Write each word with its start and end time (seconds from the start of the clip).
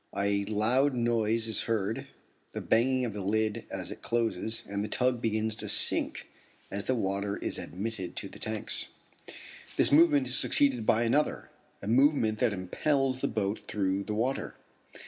A 0.17 0.45
loud 0.45 0.95
noise 0.95 1.45
is 1.45 1.61
heard, 1.69 2.07
the 2.53 2.59
banging 2.59 3.05
of 3.05 3.13
the 3.13 3.21
lid 3.21 3.67
as 3.69 3.91
it 3.91 4.01
closes, 4.01 4.63
and 4.67 4.83
the 4.83 4.87
tug 4.89 5.21
begins 5.21 5.55
to 5.57 5.69
sink 5.69 6.27
as 6.71 6.85
the 6.85 6.95
water 6.95 7.37
is 7.37 7.59
admitted 7.59 8.15
to 8.15 8.27
the 8.27 8.39
tanks. 8.39 8.87
This 9.77 9.91
movement 9.91 10.27
is 10.27 10.35
succeeded 10.35 10.87
by 10.87 11.03
another 11.03 11.51
a 11.83 11.87
movement 11.87 12.39
that 12.39 12.51
impels 12.51 13.19
the 13.19 13.27
boat 13.27 13.61
through 13.67 14.03
the 14.05 14.15
water. 14.15 14.55